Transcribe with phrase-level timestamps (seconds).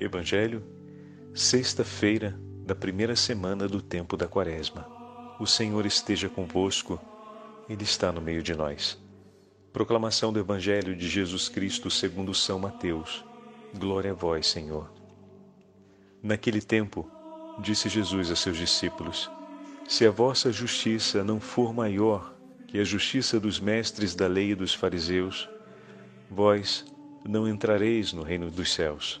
[0.00, 0.64] Evangelho,
[1.34, 4.88] sexta-feira da primeira semana do tempo da Quaresma.
[5.38, 6.98] O Senhor esteja convosco,
[7.68, 8.98] Ele está no meio de nós.
[9.74, 13.22] Proclamação do Evangelho de Jesus Cristo segundo São Mateus.
[13.78, 14.90] Glória a vós, Senhor.
[16.22, 17.06] Naquele tempo,
[17.58, 19.30] disse Jesus a seus discípulos:
[19.86, 22.34] Se a vossa justiça não for maior
[22.66, 25.46] que a justiça dos mestres da lei e dos fariseus,
[26.30, 26.86] vós
[27.22, 29.20] não entrareis no reino dos céus.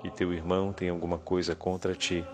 [0.00, 2.24] que teu irmão tem alguma coisa contra ti,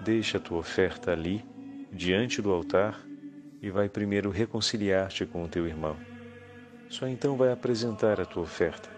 [0.00, 1.44] deixa a tua oferta ali,
[1.92, 3.00] diante do altar,
[3.60, 5.96] e vai primeiro reconciliar-te com o teu irmão.
[6.88, 8.88] Só então vai apresentar a tua oferta.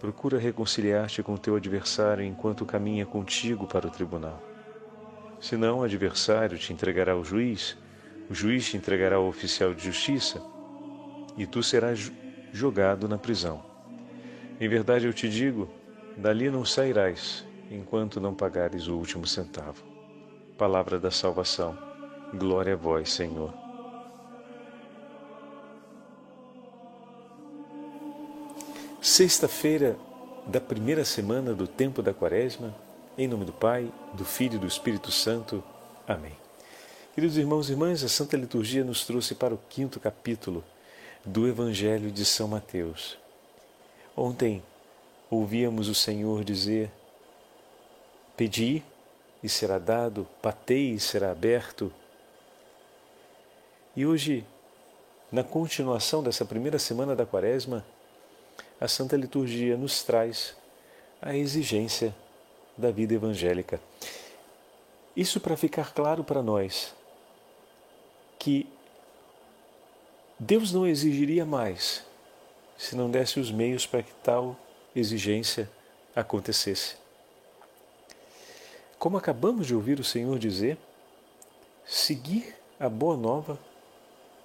[0.00, 4.42] Procura reconciliar-te com o teu adversário enquanto caminha contigo para o tribunal.
[5.40, 7.76] Senão, o adversário te entregará ao juiz,
[8.28, 10.42] o juiz te entregará ao oficial de justiça,
[11.36, 12.10] e tu serás
[12.52, 13.62] jogado na prisão.
[14.60, 15.68] Em verdade eu te digo,
[16.16, 19.82] dali não sairás enquanto não pagares o último centavo.
[20.56, 21.76] Palavra da salvação.
[22.34, 23.52] Glória a vós, Senhor.
[29.00, 29.96] Sexta-feira
[30.46, 32.74] da primeira semana do tempo da Quaresma,
[33.16, 35.62] em nome do Pai, do Filho e do Espírito Santo.
[36.06, 36.36] Amém.
[37.14, 40.64] Queridos irmãos e irmãs, a Santa Liturgia nos trouxe para o quinto capítulo
[41.24, 43.16] do Evangelho de São Mateus.
[44.16, 44.62] Ontem
[45.34, 46.90] ouvíamos o Senhor dizer:
[48.36, 48.82] Pedi
[49.42, 51.92] e será dado, batei e será aberto.
[53.94, 54.44] E hoje,
[55.30, 57.84] na continuação dessa primeira semana da Quaresma,
[58.80, 60.56] a Santa Liturgia nos traz
[61.20, 62.14] a exigência
[62.76, 63.80] da vida evangélica.
[65.16, 66.94] Isso para ficar claro para nós
[68.38, 68.68] que
[70.38, 72.04] Deus não exigiria mais
[72.76, 74.56] se não desse os meios para que tal
[74.94, 75.68] exigência
[76.14, 76.96] acontecesse.
[78.98, 80.78] Como acabamos de ouvir o Senhor dizer,
[81.84, 83.58] seguir a boa nova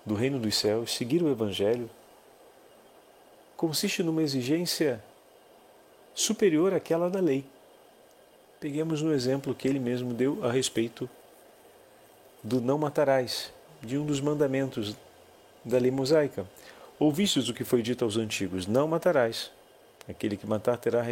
[0.06, 1.90] do reino dos céus, seguir o Evangelho,
[3.56, 5.04] consiste numa exigência
[6.14, 7.46] superior àquela da lei.
[8.60, 11.10] Peguemos no exemplo que ele mesmo deu a respeito
[12.44, 14.96] do não matarás, de um dos mandamentos
[15.64, 16.46] da lei mosaica.
[16.98, 19.52] Ouvistes o que foi dito aos antigos: Não matarás.
[20.10, 21.06] Aquele que matar terá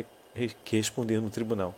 [0.65, 1.75] que responder no tribunal.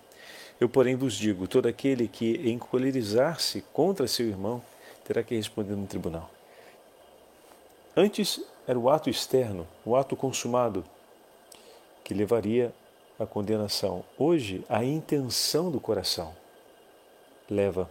[0.59, 4.63] Eu, porém, vos digo: todo aquele que encolerizar-se contra seu irmão
[5.03, 6.29] terá que responder no tribunal.
[7.95, 10.85] Antes era o ato externo, o ato consumado,
[12.03, 12.73] que levaria
[13.19, 14.05] à condenação.
[14.17, 16.33] Hoje, a intenção do coração
[17.49, 17.89] leva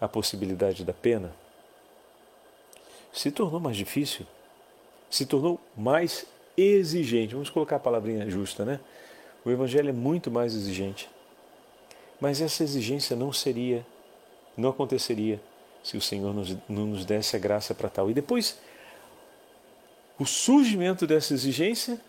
[0.00, 1.34] à possibilidade da pena
[3.12, 4.26] se tornou mais difícil,
[5.08, 7.34] se tornou mais exigente.
[7.34, 8.80] Vamos colocar a palavrinha justa, né?
[9.44, 11.08] O Evangelho é muito mais exigente.
[12.20, 13.84] Mas essa exigência não seria,
[14.56, 15.40] não aconteceria
[15.82, 18.10] se o Senhor nos, não nos desse a graça para tal.
[18.10, 18.58] E depois,
[20.18, 22.00] o surgimento dessa exigência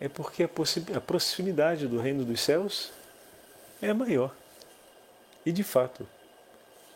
[0.00, 0.48] é porque a,
[0.96, 2.90] a proximidade do reino dos céus
[3.80, 4.34] é maior.
[5.44, 6.06] E de fato,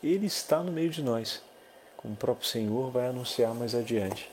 [0.02, 1.42] Ele está no meio de nós
[2.06, 4.30] como o próprio Senhor vai anunciar mais adiante.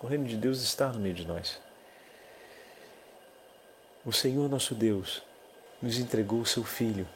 [0.00, 1.58] O reino de Deus está no meio de nós.
[4.06, 5.20] O Senhor nosso Deus
[5.82, 7.08] nos entregou o seu Filho.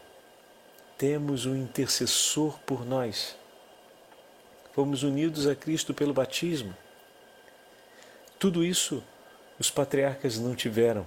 [0.98, 3.36] Temos um intercessor por nós.
[4.72, 6.76] Fomos unidos a Cristo pelo batismo.
[8.40, 9.04] Tudo isso
[9.56, 11.06] os patriarcas não tiveram.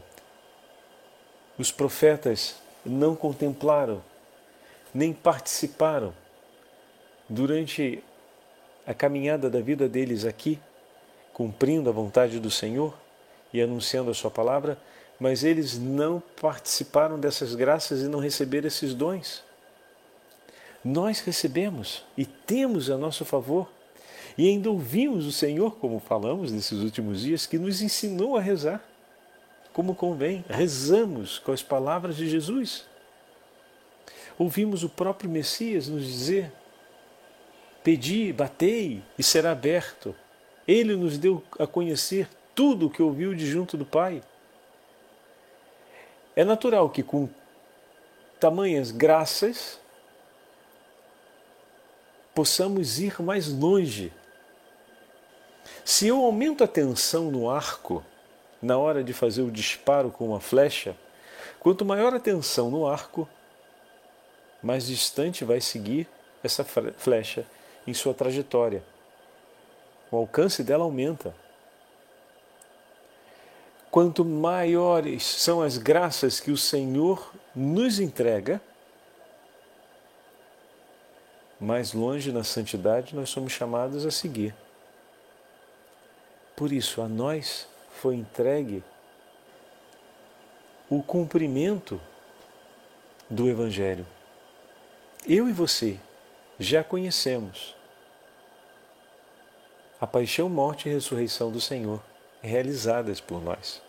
[1.57, 2.55] Os profetas
[2.85, 4.01] não contemplaram,
[4.93, 6.13] nem participaram
[7.27, 8.01] durante
[8.87, 10.61] a caminhada da vida deles aqui,
[11.33, 12.97] cumprindo a vontade do Senhor
[13.51, 14.77] e anunciando a Sua palavra,
[15.19, 19.43] mas eles não participaram dessas graças e não receberam esses dons.
[20.83, 23.69] Nós recebemos e temos a nosso favor.
[24.37, 28.83] E ainda ouvimos o Senhor, como falamos nesses últimos dias, que nos ensinou a rezar
[29.71, 30.43] como convém.
[30.49, 32.85] Rezamos com as palavras de Jesus.
[34.37, 36.51] Ouvimos o próprio Messias nos dizer
[37.83, 40.15] Pedi, batei e será aberto.
[40.65, 44.23] Ele nos deu a conhecer tudo o que ouviu de junto do Pai.
[46.35, 47.29] É natural que com
[48.39, 49.79] tamanhas graças
[52.33, 54.11] possamos ir mais longe.
[55.85, 58.03] Se eu aumento a tensão no arco
[58.61, 60.95] na hora de fazer o disparo com uma flecha,
[61.59, 63.27] quanto maior a tensão no arco,
[64.61, 66.07] mais distante vai seguir
[66.43, 67.45] essa flecha
[67.85, 68.83] em sua trajetória.
[70.09, 71.35] O alcance dela aumenta.
[73.93, 78.59] Quanto maiores são as graças que o Senhor nos entrega,
[81.59, 84.55] mais longe na santidade nós somos chamados a seguir.
[86.55, 87.67] Por isso, a nós
[88.01, 88.83] foi entregue
[90.89, 92.01] o cumprimento
[93.29, 94.07] do Evangelho.
[95.23, 95.99] Eu e você
[96.57, 97.75] já conhecemos
[100.01, 102.01] a paixão, morte e ressurreição do Senhor
[102.41, 103.82] realizadas por nós.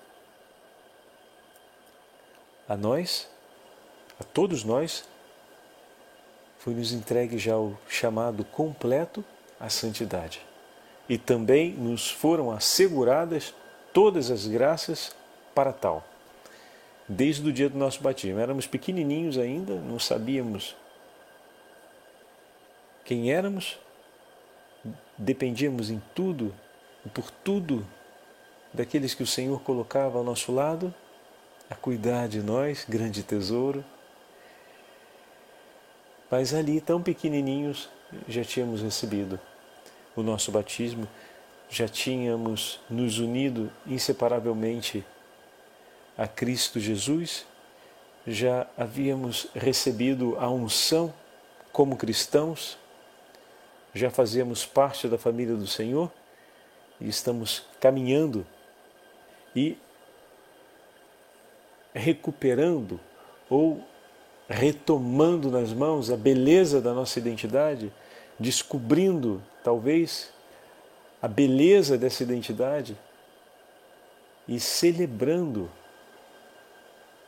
[2.69, 3.29] A nós,
[4.19, 5.05] a todos nós,
[6.59, 9.25] foi-nos entregue já o chamado completo
[9.61, 10.41] à santidade.
[11.09, 13.55] E também nos foram asseguradas
[13.93, 15.15] todas as graças
[15.55, 16.03] para tal.
[17.07, 18.41] Desde o dia do nosso batismo.
[18.41, 20.75] Éramos pequenininhos ainda, não sabíamos
[23.05, 23.79] quem éramos,
[25.19, 26.55] dependíamos em tudo
[27.05, 27.87] e por tudo
[28.73, 30.93] daqueles que o Senhor colocava ao nosso lado,
[31.69, 33.85] a cuidar de nós, grande tesouro.
[36.31, 37.89] Mas ali, tão pequenininhos,
[38.29, 39.39] já tínhamos recebido
[40.17, 41.09] o nosso batismo,
[41.69, 45.05] já tínhamos nos unido inseparavelmente
[46.17, 47.47] a Cristo Jesus,
[48.27, 51.13] já havíamos recebido a unção
[51.73, 52.79] como cristãos,
[53.93, 56.11] já fazemos parte da família do Senhor
[57.01, 58.47] e estamos caminhando
[59.55, 59.77] e
[61.95, 62.99] recuperando
[63.49, 63.83] ou
[64.49, 67.93] retomando nas mãos a beleza da nossa identidade,
[68.39, 70.31] descobrindo talvez
[71.23, 72.99] a beleza dessa identidade
[74.47, 75.71] e celebrando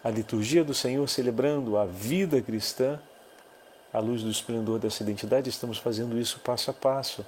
[0.04, 3.00] a liturgia do Senhor, celebrando a vida cristã
[3.92, 7.24] à luz do esplendor dessa identidade, estamos fazendo isso passo a passo.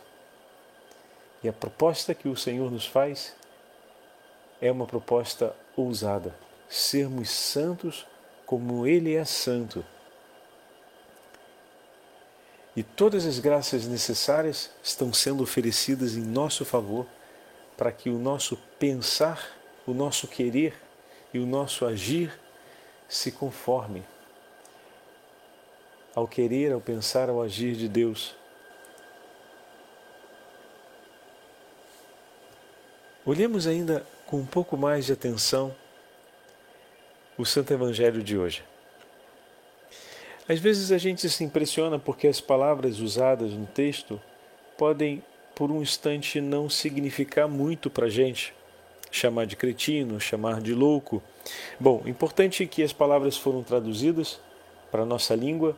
[1.42, 3.34] E a proposta que o Senhor nos faz
[4.60, 6.34] é uma proposta ousada:
[6.68, 8.06] sermos santos
[8.44, 9.84] como Ele é santo.
[12.76, 17.06] E todas as graças necessárias estão sendo oferecidas em nosso favor
[17.76, 19.56] para que o nosso pensar,
[19.86, 20.74] o nosso querer
[21.32, 22.38] e o nosso agir
[23.08, 24.04] se conforme
[26.14, 28.34] ao querer, ao pensar, ao agir de Deus.
[33.24, 35.74] Olhemos ainda com um pouco mais de atenção
[37.38, 38.62] o Santo Evangelho de hoje.
[40.46, 44.20] Às vezes a gente se impressiona porque as palavras usadas no texto
[44.76, 45.22] podem,
[45.54, 48.52] por um instante, não significar muito para a gente.
[49.10, 51.22] Chamar de cretino, chamar de louco.
[51.80, 54.38] Bom, importante que as palavras foram traduzidas
[54.90, 55.76] para a nossa língua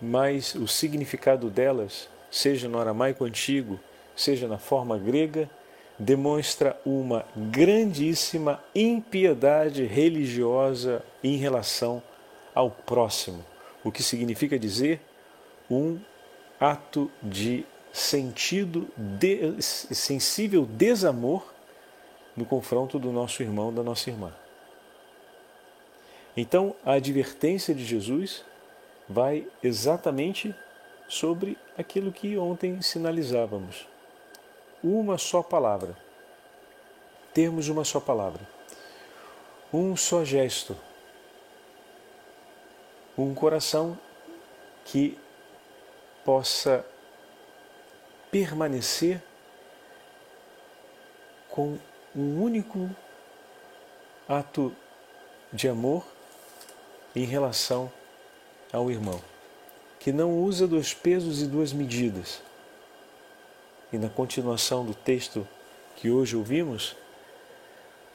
[0.00, 3.78] mas o significado delas, seja no aramaico antigo,
[4.14, 5.50] seja na forma grega,
[5.98, 12.02] demonstra uma grandíssima impiedade religiosa em relação
[12.54, 13.44] ao próximo,
[13.82, 15.00] o que significa dizer
[15.70, 15.98] um
[16.60, 21.52] ato de sentido de, sensível desamor
[22.36, 24.32] no confronto do nosso irmão, da nossa irmã.
[26.36, 28.44] Então, a advertência de Jesus
[29.08, 30.54] vai exatamente
[31.08, 33.88] sobre aquilo que ontem sinalizávamos.
[34.82, 35.96] Uma só palavra.
[37.34, 38.40] Termos uma só palavra.
[39.72, 40.76] Um só gesto.
[43.16, 43.98] Um coração
[44.84, 45.18] que
[46.24, 46.84] possa
[48.30, 49.22] permanecer
[51.48, 51.78] com
[52.14, 52.88] um único
[54.28, 54.74] ato
[55.52, 56.04] de amor
[57.16, 57.90] em relação
[58.72, 59.20] ao irmão,
[59.98, 62.42] que não usa dois pesos e duas medidas.
[63.92, 65.46] E na continuação do texto
[65.96, 66.94] que hoje ouvimos,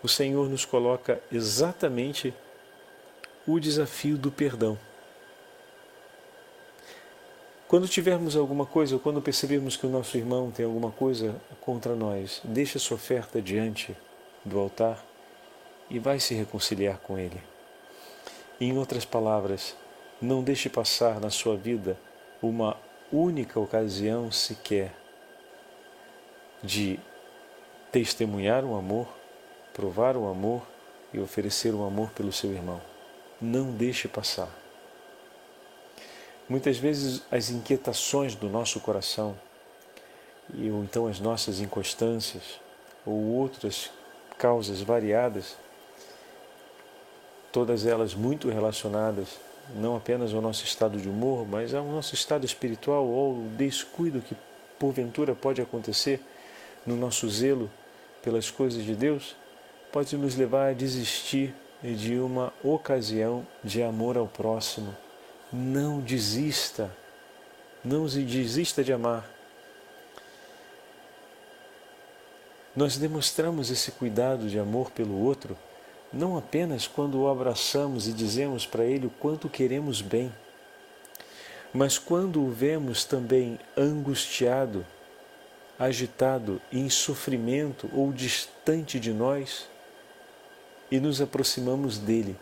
[0.03, 2.33] o Senhor nos coloca exatamente
[3.47, 4.77] o desafio do perdão.
[7.67, 11.95] Quando tivermos alguma coisa, ou quando percebermos que o nosso irmão tem alguma coisa contra
[11.95, 13.97] nós, deixa sua oferta diante
[14.45, 15.03] do altar
[15.89, 17.41] e vai se reconciliar com ele.
[18.61, 19.75] Em outras palavras,
[20.21, 21.97] não deixe passar na sua vida
[22.41, 22.77] uma
[23.11, 25.02] única ocasião sequer
[26.63, 26.99] de
[27.91, 29.07] testemunhar o amor,
[29.73, 30.63] provar o amor
[31.13, 32.81] e oferecer o amor pelo seu irmão.
[33.41, 34.47] não deixe passar.
[36.47, 39.35] Muitas vezes as inquietações do nosso coração,
[40.49, 42.61] ou então as nossas inconstâncias,
[43.05, 43.91] ou outras
[44.37, 45.57] causas variadas,
[47.51, 49.27] todas elas muito relacionadas
[49.75, 54.21] não apenas ao nosso estado de humor, mas ao nosso estado espiritual ou ao descuido
[54.21, 54.35] que
[54.79, 56.19] porventura pode acontecer
[56.85, 57.69] no nosso zelo
[58.21, 59.35] pelas coisas de Deus,
[59.91, 64.95] pode nos levar a desistir de uma ocasião de amor ao próximo.
[65.51, 66.89] Não desista,
[67.83, 69.29] não desista de amar.
[72.75, 75.55] Nós demonstramos esse cuidado de amor pelo outro
[76.13, 80.31] não apenas quando o abraçamos e dizemos para ele o quanto queremos bem,
[81.73, 84.85] mas quando o vemos também angustiado,
[85.85, 89.67] agitado, em sofrimento ou distante de nós
[90.91, 92.37] e nos aproximamos dele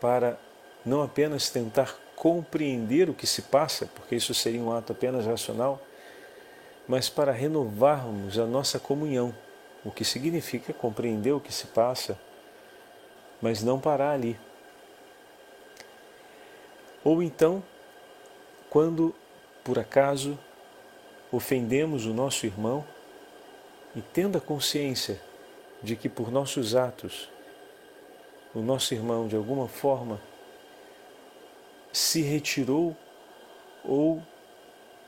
[0.00, 0.38] para
[0.84, 5.80] não apenas tentar compreender o que se passa, porque isso seria um ato apenas racional,
[6.88, 9.34] mas para renovarmos a nossa comunhão,
[9.84, 12.18] o que significa compreender o que se passa
[13.42, 14.38] mas não parar ali.
[17.02, 17.60] Ou então,
[18.70, 19.12] quando
[19.64, 20.38] por acaso
[21.32, 22.84] ofendemos o nosso irmão
[23.96, 25.20] e tendo a consciência
[25.82, 27.28] de que por nossos atos
[28.54, 30.20] o nosso irmão de alguma forma
[31.90, 32.94] se retirou
[33.82, 34.22] ou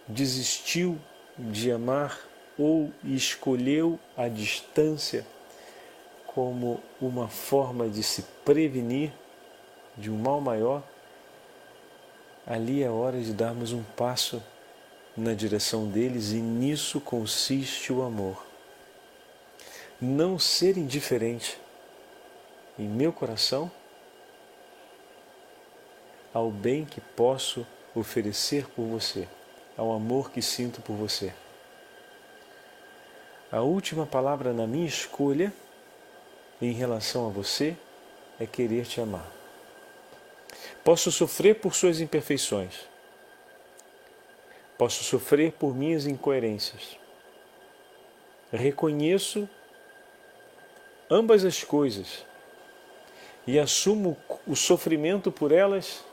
[0.09, 0.99] desistiu
[1.38, 2.19] de amar
[2.59, 5.26] ou escolheu a distância
[6.26, 9.12] como uma forma de se prevenir
[9.97, 10.83] de um mal maior,
[12.47, 14.43] ali é hora de darmos um passo
[15.16, 18.44] na direção deles e nisso consiste o amor.
[20.00, 21.59] Não ser indiferente
[22.78, 23.71] em meu coração
[26.33, 29.28] ao bem que posso oferecer por você,
[29.76, 31.33] ao amor que sinto por você.
[33.52, 35.52] A última palavra na minha escolha
[36.61, 37.76] em relação a você
[38.40, 39.30] é querer te amar.
[40.83, 42.93] Posso sofrer por suas imperfeições.
[44.76, 46.99] Posso sofrer por minhas incoerências.
[48.52, 49.49] Reconheço
[51.11, 52.25] ambas as coisas
[53.47, 54.16] e assumo
[54.47, 56.04] o sofrimento por elas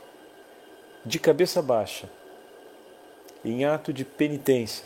[1.04, 2.08] de cabeça baixa,
[3.44, 4.84] em ato de penitência.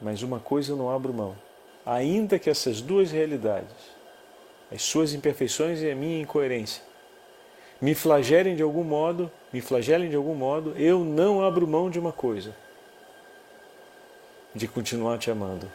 [0.00, 1.36] Mas uma coisa eu não abro mão
[1.84, 3.74] ainda que essas duas realidades,
[4.70, 6.82] as suas imperfeições e a minha incoerência,
[7.82, 11.98] me flagelem de algum modo, me flagelem de algum modo, eu não abro mão de
[11.98, 12.54] uma coisa,
[14.54, 15.68] de continuar te amando.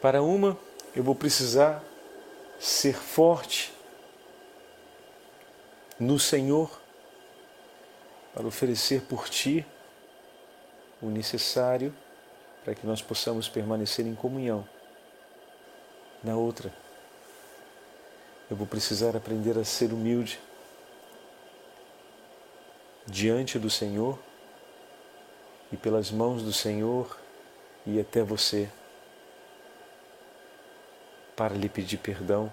[0.00, 0.58] Para uma,
[0.94, 1.84] eu vou precisar
[2.58, 3.74] ser forte
[6.00, 6.70] no Senhor
[8.32, 9.66] para oferecer por ti
[11.02, 11.94] o necessário
[12.64, 14.66] para que nós possamos permanecer em comunhão.
[16.24, 16.72] Na outra,
[18.50, 20.40] eu vou precisar aprender a ser humilde
[23.06, 24.18] diante do Senhor
[25.72, 27.18] e pelas mãos do Senhor
[27.86, 28.68] e até você
[31.34, 32.50] para lhe pedir perdão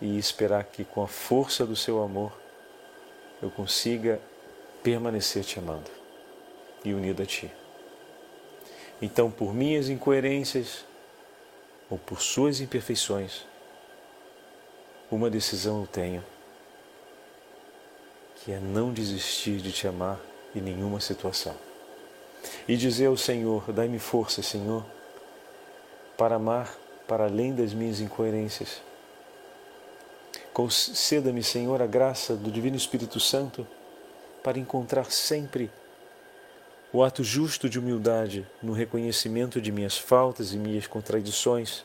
[0.00, 2.32] e esperar que com a força do seu amor
[3.42, 4.20] eu consiga
[4.82, 5.90] permanecer te amando
[6.84, 7.50] e unido a ti.
[9.02, 10.84] Então, por minhas incoerências
[11.88, 13.44] ou por suas imperfeições,
[15.10, 16.24] uma decisão eu tenho,
[18.36, 20.18] que é não desistir de te amar
[20.54, 21.54] em nenhuma situação.
[22.66, 24.84] E dizer ao Senhor: dai-me força, Senhor,
[26.16, 26.74] para amar
[27.06, 28.80] para além das minhas incoerências.
[30.52, 33.66] Conceda-me, Senhor, a graça do Divino Espírito Santo
[34.42, 35.70] para encontrar sempre
[36.92, 41.84] o ato justo de humildade no reconhecimento de minhas faltas e minhas contradições,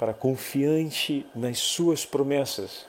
[0.00, 2.86] para confiante nas Suas promessas,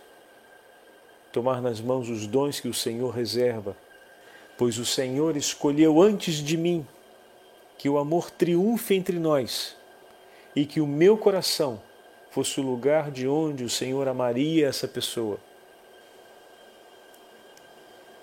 [1.29, 3.75] tomar nas mãos os dons que o Senhor reserva,
[4.57, 6.87] pois o Senhor escolheu antes de mim
[7.77, 9.75] que o amor triunfe entre nós
[10.55, 11.81] e que o meu coração
[12.29, 15.37] fosse o lugar de onde o Senhor amaria essa pessoa.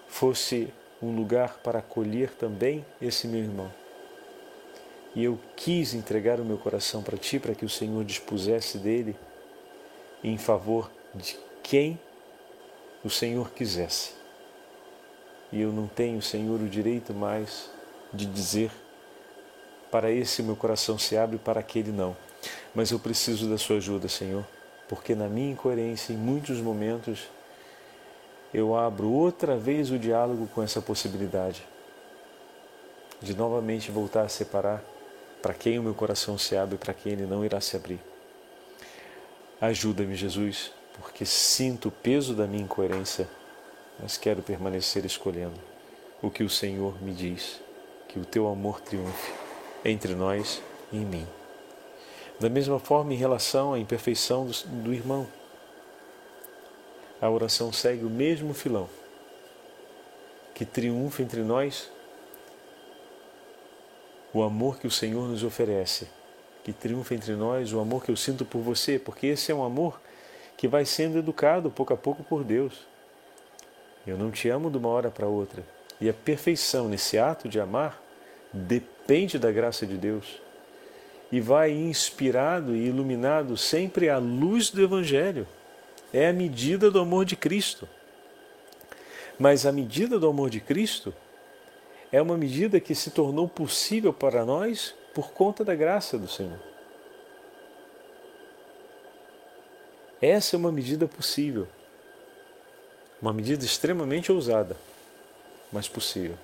[0.09, 3.71] Fosse um lugar para acolher também esse meu irmão.
[5.19, 9.17] E eu quis entregar o meu coração para ti, para que o Senhor dispusesse dele
[10.23, 11.99] em favor de quem
[13.05, 14.13] o Senhor quisesse.
[15.51, 17.69] E eu não tenho, Senhor, o direito mais
[18.13, 18.71] de dizer
[19.91, 22.17] para esse meu coração se abre, para aquele não.
[22.73, 24.47] Mas eu preciso da sua ajuda, Senhor.
[24.89, 27.29] porque na minha incoerência, em muitos momentos,
[28.55, 31.67] eu abro outra vez o diálogo com essa possibilidade
[33.21, 34.81] de novamente voltar a separar
[35.43, 38.01] para quem o meu coração se abre e para quem ele não irá se abrir.
[39.61, 43.29] Ajuda-me, Jesus, porque sinto o peso da minha incoerência,
[44.01, 45.59] mas quero permanecer escolhendo
[46.23, 47.61] o que o Senhor me diz,
[48.09, 49.33] que o teu amor triunfe
[49.85, 51.27] entre nós e em mim.
[52.41, 54.53] Da mesma forma, em relação à imperfeição do,
[54.83, 55.27] do irmão,
[57.21, 58.89] a oração segue o mesmo filão.
[60.55, 61.91] Que triunfa entre nós
[64.33, 66.09] o amor que o Senhor nos oferece.
[66.63, 69.65] Que triunfa entre nós o amor que eu sinto por você, porque esse é um
[69.65, 70.01] amor
[70.57, 72.87] que vai sendo educado pouco a pouco por Deus.
[74.07, 75.65] Eu não te amo de uma hora para outra.
[76.01, 78.03] E a perfeição nesse ato de amar
[78.53, 80.41] depende da graça de Deus
[81.31, 85.47] e vai inspirado e iluminado sempre à luz do Evangelho.
[86.13, 87.89] É a medida do amor de Cristo.
[89.39, 91.15] Mas a medida do amor de Cristo
[92.11, 96.59] é uma medida que se tornou possível para nós por conta da graça do Senhor.
[100.21, 101.69] Essa é uma medida possível.
[103.21, 104.77] Uma medida extremamente ousada,
[105.73, 106.37] mas possível.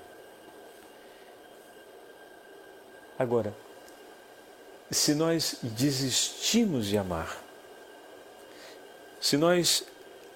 [3.19, 3.55] Agora,
[4.91, 7.43] se nós desistimos de amar,
[9.21, 9.85] se nós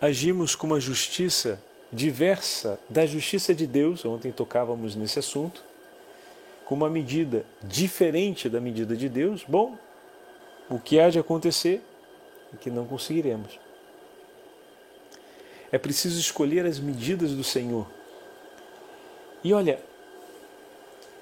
[0.00, 1.60] agimos com uma justiça
[1.92, 5.62] diversa da justiça de Deus, ontem tocávamos nesse assunto,
[6.64, 9.76] com uma medida diferente da medida de Deus, bom,
[10.68, 11.82] o que há de acontecer
[12.52, 13.58] é que não conseguiremos.
[15.72, 17.86] É preciso escolher as medidas do Senhor.
[19.42, 19.80] E olha,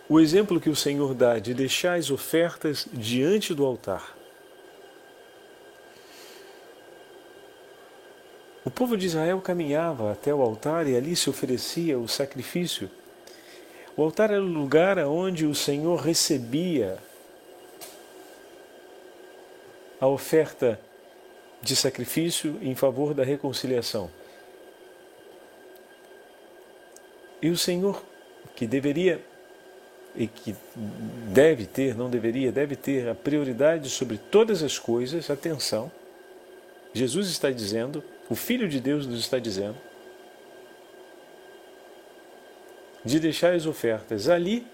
[0.09, 4.16] o exemplo que o Senhor dá de deixar as ofertas diante do altar.
[8.67, 12.91] O povo de Israel caminhava até o altar e ali se oferecia o sacrifício.
[13.97, 16.99] O altar era o lugar onde o Senhor recebia
[20.01, 20.81] a oferta
[21.63, 24.11] de sacrifício em favor da reconciliação.
[27.41, 28.03] E o Senhor,
[28.57, 29.25] que deveria
[30.17, 30.57] e que
[31.33, 35.89] deve ter, não deveria, deve ter a prioridade sobre todas as coisas, atenção.
[36.93, 39.77] Jesus está dizendo, o Filho de Deus nos está dizendo,
[43.05, 44.67] de deixar as ofertas ali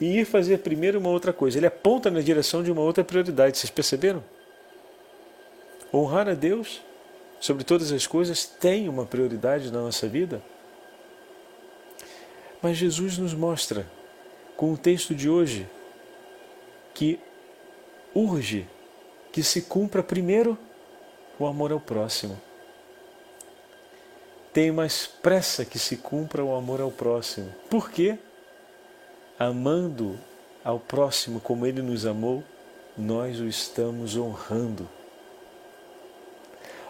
[0.00, 1.58] e ir fazer primeiro uma outra coisa.
[1.58, 4.22] Ele aponta na direção de uma outra prioridade, vocês perceberam?
[5.92, 6.82] Honrar a Deus
[7.40, 10.42] sobre todas as coisas tem uma prioridade na nossa vida.
[12.60, 13.86] Mas Jesus nos mostra
[14.56, 15.66] com o texto de hoje,
[16.92, 17.18] que
[18.14, 18.66] urge
[19.30, 20.58] que se cumpra primeiro
[21.38, 22.38] o amor ao próximo.
[24.58, 27.48] Tem mais pressa que se cumpra o amor ao próximo.
[27.70, 28.18] Por quê?
[29.38, 30.18] Amando
[30.64, 32.42] ao próximo como ele nos amou,
[32.96, 34.88] nós o estamos honrando.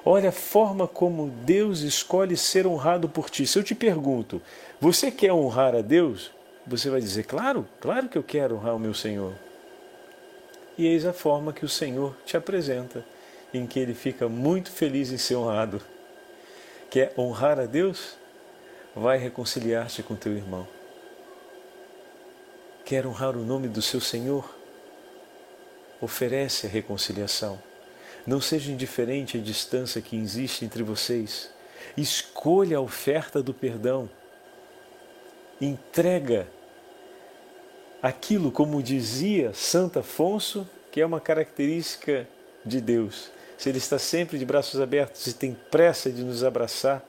[0.03, 3.47] Olha a forma como Deus escolhe ser honrado por ti.
[3.47, 4.41] Se eu te pergunto,
[4.81, 6.31] você quer honrar a Deus?
[6.67, 9.35] Você vai dizer, claro, claro que eu quero honrar o meu Senhor.
[10.79, 13.05] E eis a forma que o Senhor te apresenta,
[13.53, 15.83] em que ele fica muito feliz em ser honrado.
[16.91, 18.17] Quer honrar a Deus?
[18.95, 20.67] Vai reconciliar-te com teu irmão.
[22.85, 24.57] Quer honrar o nome do seu Senhor?
[26.01, 27.61] Oferece a reconciliação.
[28.27, 31.51] Não seja indiferente à distância que existe entre vocês.
[31.97, 34.09] Escolha a oferta do perdão.
[35.61, 36.49] Entrega
[38.03, 42.27] aquilo, como dizia Santo Afonso, que é uma característica
[42.65, 43.31] de Deus.
[43.59, 47.05] Se Ele está sempre de braços abertos e tem pressa de nos abraçar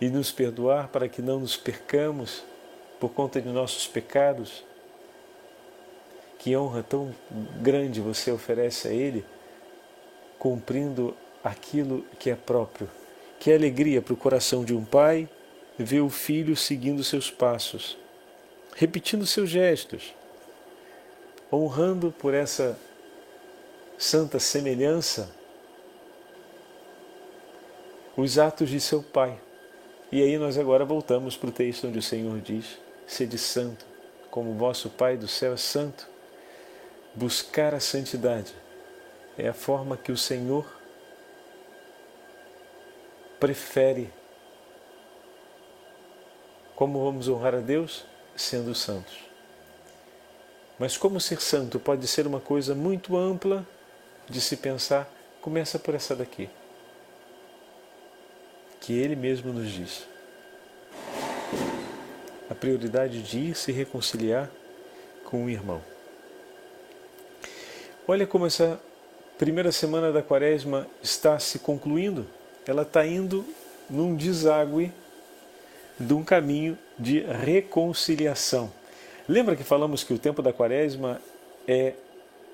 [0.00, 2.44] e nos perdoar para que não nos percamos
[3.00, 4.64] por conta de nossos pecados,
[6.38, 7.12] que honra tão
[7.60, 9.24] grande você oferece a Ele,
[10.38, 12.88] cumprindo aquilo que é próprio.
[13.40, 15.28] Que alegria para o coração de um pai
[15.76, 17.96] ver o filho seguindo seus passos
[18.74, 20.14] repetindo seus gestos,
[21.52, 22.78] honrando por essa
[23.98, 25.30] santa semelhança
[28.22, 29.38] os atos de seu Pai.
[30.10, 33.84] E aí nós agora voltamos para o texto onde o Senhor diz: Sede santo,
[34.30, 36.08] como vosso Pai do céu é santo.
[37.14, 38.54] Buscar a santidade
[39.36, 40.66] é a forma que o Senhor
[43.38, 44.12] prefere.
[46.74, 48.06] Como vamos honrar a Deus?
[48.34, 49.18] sendo santos.
[50.78, 53.64] Mas como ser santo pode ser uma coisa muito ampla
[54.26, 55.06] de se pensar
[55.42, 56.48] Começa por essa daqui,
[58.82, 60.06] que ele mesmo nos diz.
[62.50, 64.50] A prioridade de ir se reconciliar
[65.24, 65.80] com o irmão.
[68.06, 68.78] Olha como essa
[69.38, 72.26] primeira semana da quaresma está se concluindo.
[72.66, 73.46] Ela está indo
[73.88, 74.92] num deságue
[75.98, 78.70] de um caminho de reconciliação.
[79.28, 81.22] Lembra que falamos que o tempo da quaresma
[81.68, 81.94] é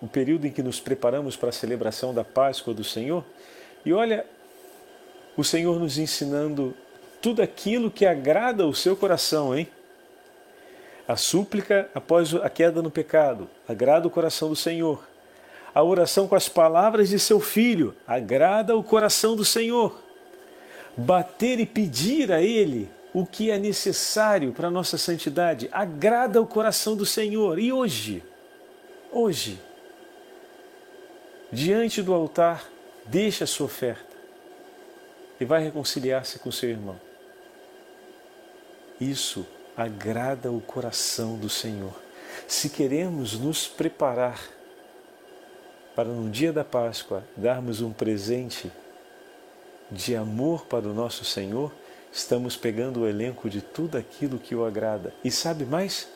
[0.01, 3.25] o período em que nos preparamos para a celebração da Páscoa do Senhor?
[3.85, 4.27] E olha,
[5.39, 6.75] o Senhor nos ensinando
[7.23, 9.69] tudo aquilo que agrada o seu coração, hein?
[11.07, 15.07] A súplica após a queda no pecado agrada o coração do Senhor.
[15.73, 20.03] A oração com as palavras de seu filho agrada o coração do Senhor.
[20.97, 26.47] Bater e pedir a Ele o que é necessário para a nossa santidade agrada o
[26.49, 27.61] coração do Senhor.
[27.61, 28.25] E hoje,
[29.13, 29.61] hoje,
[31.53, 32.69] diante do altar,
[33.07, 34.08] deixa a sua oferta
[35.41, 36.99] e vai reconciliar-se com seu irmão.
[39.01, 39.47] Isso
[39.77, 41.95] agrada o coração do Senhor.
[42.47, 44.41] Se queremos nos preparar
[45.95, 48.71] para no dia da Páscoa darmos um presente
[49.91, 51.73] de amor para o nosso Senhor,
[52.13, 55.13] estamos pegando o elenco de tudo aquilo que o agrada.
[55.25, 56.09] E sabe mais?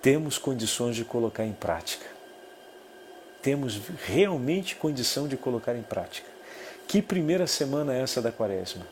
[0.00, 2.06] Temos condições de colocar em prática.
[3.40, 6.31] Temos realmente condição de colocar em prática.
[6.86, 8.86] Que primeira semana é essa da quaresma?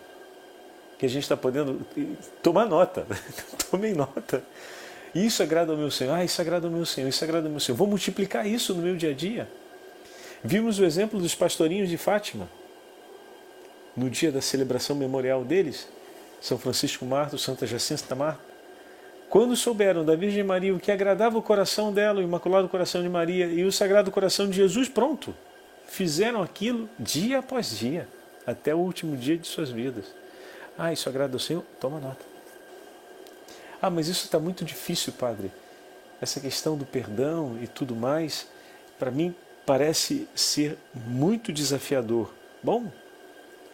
[0.98, 1.86] Que a gente está podendo
[2.42, 3.06] tomar nota.
[3.70, 4.42] Tomem nota.
[5.14, 6.14] Isso agrada ao meu Senhor.
[6.14, 7.08] Ah, isso agrada ao meu Senhor.
[7.08, 7.76] Isso agrada ao meu Senhor.
[7.76, 9.48] Vou multiplicar isso no meu dia a dia.
[10.42, 12.48] Vimos o exemplo dos pastorinhos de Fátima.
[13.96, 15.88] No dia da celebração memorial deles,
[16.40, 18.50] são Francisco Marto, Santa Jacinta Marta,
[19.28, 23.08] quando souberam da Virgem Maria o que agradava o coração dela, o Imaculado Coração de
[23.08, 25.34] Maria e o Sagrado Coração de Jesus, pronto,
[25.90, 28.08] fizeram aquilo dia após dia,
[28.46, 30.06] até o último dia de suas vidas.
[30.78, 31.64] Ah, isso agrada ao Senhor?
[31.80, 32.24] Toma nota.
[33.82, 35.50] Ah, mas isso está muito difícil, Padre.
[36.20, 38.46] Essa questão do perdão e tudo mais,
[39.00, 39.34] para mim
[39.66, 42.32] parece ser muito desafiador.
[42.62, 42.90] Bom,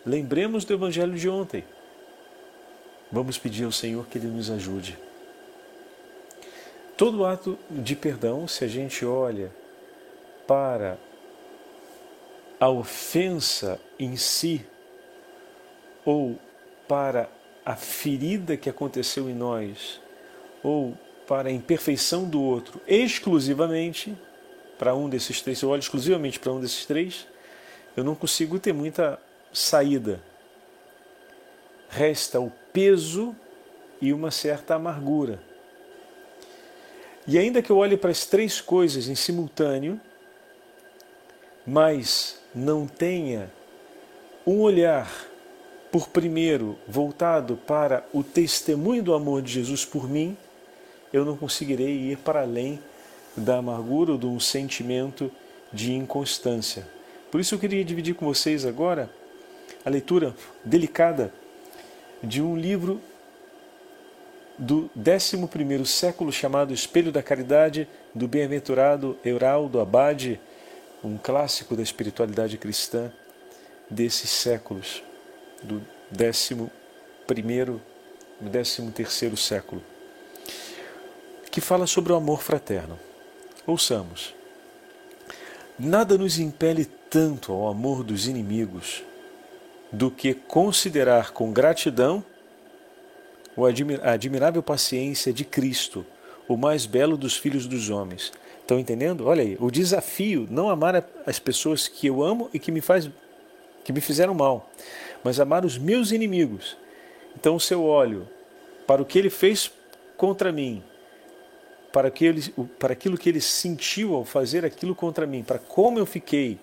[0.05, 1.64] lembremos do Evangelho de ontem.
[3.12, 4.98] Vamos pedir ao Senhor que Ele nos ajude.
[6.96, 9.52] Todo ato de perdão, se a gente olha
[10.46, 10.96] para
[12.59, 14.64] a ofensa em si,
[16.05, 16.38] ou
[16.88, 17.29] para
[17.64, 20.01] a ferida que aconteceu em nós,
[20.62, 24.16] ou para a imperfeição do outro, exclusivamente
[24.79, 27.27] para um desses três, eu olho exclusivamente para um desses três,
[27.97, 29.19] eu não consigo ter muita
[29.53, 30.21] saída.
[31.88, 33.35] Resta o peso
[34.01, 35.40] e uma certa amargura.
[37.27, 40.01] E ainda que eu olhe para as três coisas em simultâneo,
[41.66, 43.50] mas não tenha
[44.46, 45.11] um olhar
[45.90, 50.37] por primeiro voltado para o testemunho do amor de Jesus por mim,
[51.12, 52.79] eu não conseguirei ir para além
[53.37, 55.31] da amargura ou de um sentimento
[55.72, 56.87] de inconstância.
[57.31, 59.11] Por isso eu queria dividir com vocês agora
[59.85, 61.33] a leitura delicada
[62.22, 63.00] de um livro
[64.59, 70.40] do 11 século chamado Espelho da Caridade, do bem-aventurado Euraldo Abade,
[71.07, 73.12] um clássico da espiritualidade cristã
[73.88, 75.03] desses séculos,
[75.62, 76.59] do 11
[77.25, 79.83] e 13 século,
[81.51, 82.99] que fala sobre o amor fraterno.
[83.66, 84.35] Ouçamos.
[85.79, 89.05] Nada nos impele tanto ao amor dos inimigos
[89.92, 92.25] do que considerar com gratidão
[94.03, 96.05] a admirável paciência de Cristo,
[96.49, 98.33] o mais belo dos filhos dos homens.
[98.66, 99.29] Estão entendendo?
[99.29, 103.09] Olha aí, o desafio não amar as pessoas que eu amo e que me faz
[103.85, 104.68] que me fizeram mal,
[105.22, 106.76] mas amar os meus inimigos.
[107.38, 108.29] Então, se eu olho
[108.85, 109.70] para o que ele fez
[110.16, 110.83] contra mim,
[111.92, 112.42] para, que ele,
[112.76, 116.59] para aquilo que ele sentiu ao fazer aquilo contra mim, para como eu fiquei,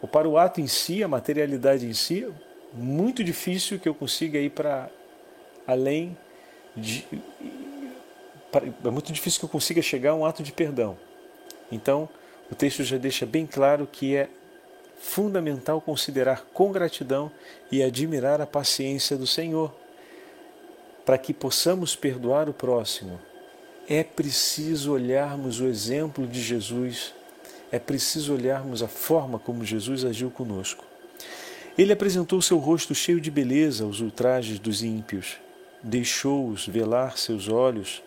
[0.00, 2.26] ou para o ato em si, a materialidade em si,
[2.72, 4.88] muito difícil que eu consiga ir para
[5.66, 6.16] além
[6.74, 7.06] de.
[8.84, 10.96] É muito difícil que eu consiga chegar a um ato de perdão.
[11.70, 12.08] Então,
[12.50, 14.28] o texto já deixa bem claro que é
[15.00, 17.30] fundamental considerar com gratidão
[17.70, 19.74] e admirar a paciência do Senhor.
[21.04, 23.18] Para que possamos perdoar o próximo,
[23.88, 27.14] é preciso olharmos o exemplo de Jesus
[27.72, 30.84] é preciso olharmos a forma como Jesus agiu conosco.
[31.76, 35.38] Ele apresentou seu rosto cheio de beleza aos ultrajes dos ímpios,
[35.82, 38.02] deixou-os velar seus olhos,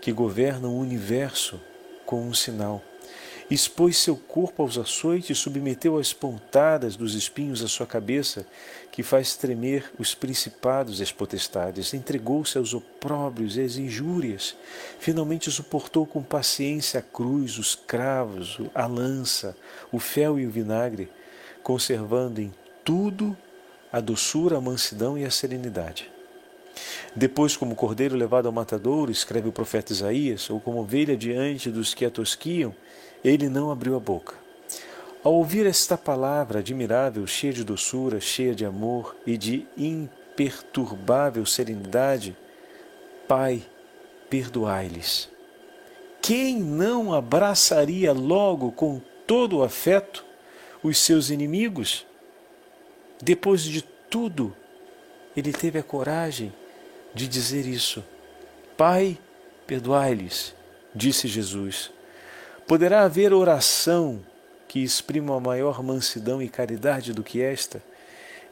[0.00, 1.60] que governam o universo,
[2.06, 2.82] com um sinal.
[3.50, 8.46] expôs seu corpo aos açoites, submeteu às pontadas dos espinhos a sua cabeça,
[8.92, 14.54] que faz tremer os principados e as potestades, entregou-se aos opróbrios e às injúrias,
[14.98, 19.56] finalmente suportou com paciência a cruz, os cravos, a lança,
[19.90, 21.10] o fel e o vinagre,
[21.62, 22.52] conservando em
[22.84, 23.36] tudo
[23.92, 26.10] a doçura, a mansidão e a serenidade.
[27.14, 31.94] Depois, como cordeiro levado ao matadouro, escreve o profeta Isaías, ou como ovelha diante dos
[31.94, 32.74] que a tosquiam,
[33.24, 34.34] ele não abriu a boca.
[35.22, 42.36] Ao ouvir esta palavra admirável, cheia de doçura, cheia de amor e de imperturbável serenidade,
[43.26, 43.62] Pai,
[44.30, 45.28] perdoai-lhes.
[46.22, 50.24] Quem não abraçaria logo com todo o afeto
[50.82, 52.06] os seus inimigos?
[53.20, 54.56] Depois de tudo,
[55.36, 56.52] ele teve a coragem
[57.18, 58.04] de dizer isso.
[58.76, 59.18] Pai,
[59.66, 60.54] perdoai-lhes,
[60.94, 61.90] disse Jesus.
[62.66, 64.24] Poderá haver oração
[64.68, 67.82] que exprima uma maior mansidão e caridade do que esta?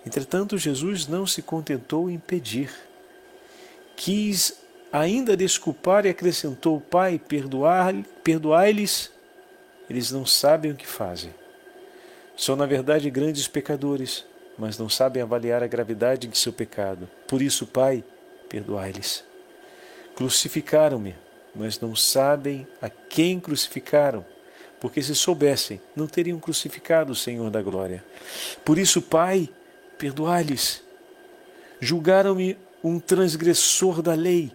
[0.05, 2.71] Entretanto, Jesus não se contentou em pedir.
[3.95, 4.59] Quis
[4.93, 7.21] ainda desculpar e acrescentou: Pai,
[8.25, 9.13] perdoai-lhes,
[9.89, 11.33] eles não sabem o que fazem.
[12.37, 14.25] São, na verdade, grandes pecadores,
[14.59, 17.09] mas não sabem avaliar a gravidade de seu pecado.
[17.27, 18.05] Por isso, Pai,
[18.57, 19.25] perdoai-lhes.
[20.15, 21.15] Crucificaram-me
[21.57, 24.25] mas não sabem a quem crucificaram,
[24.79, 28.05] porque se soubessem, não teriam crucificado o Senhor da glória.
[28.65, 29.49] Por isso, Pai,
[29.97, 30.83] perdoai-lhes.
[31.81, 34.53] Julgaram-me um transgressor da lei,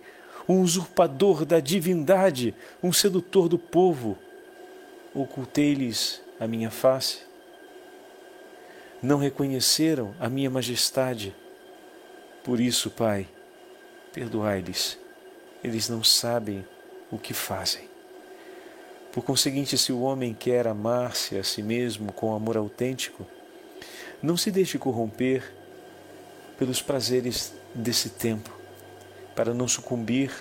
[0.47, 4.17] um usurpador da divindade, um sedutor do povo.
[5.13, 7.23] Ocultei-lhes a minha face.
[9.01, 11.35] Não reconheceram a minha majestade.
[12.43, 13.27] Por isso, Pai,
[14.13, 14.97] perdoai-lhes.
[15.63, 16.65] Eles não sabem
[17.11, 17.89] o que fazem.
[19.11, 23.27] Por conseguinte, se o homem quer amar-se a si mesmo com amor autêntico,
[24.23, 25.51] não se deixe corromper
[26.57, 28.51] pelos prazeres desse tempo,
[29.35, 30.31] para não sucumbir.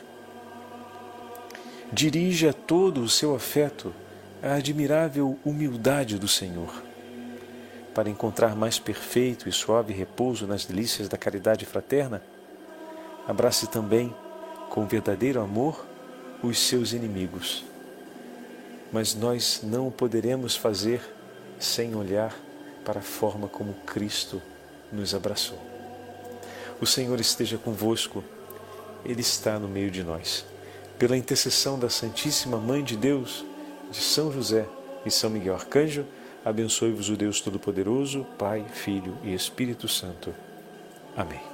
[1.92, 3.92] Dirija todo o seu afeto
[4.42, 6.82] à admirável humildade do Senhor,
[7.94, 12.22] para encontrar mais perfeito e suave repouso nas delícias da caridade fraterna.
[13.30, 14.12] Abrace também,
[14.70, 15.86] com verdadeiro amor,
[16.42, 17.64] os seus inimigos.
[18.92, 21.00] Mas nós não o poderemos fazer
[21.56, 22.36] sem olhar
[22.84, 24.42] para a forma como Cristo
[24.90, 25.60] nos abraçou.
[26.80, 28.24] O Senhor esteja convosco,
[29.04, 30.44] Ele está no meio de nós.
[30.98, 33.44] Pela intercessão da Santíssima Mãe de Deus,
[33.92, 34.66] de São José
[35.06, 36.04] e São Miguel Arcanjo,
[36.44, 40.34] abençoe-vos o Deus Todo-Poderoso, Pai, Filho e Espírito Santo.
[41.16, 41.49] Amém.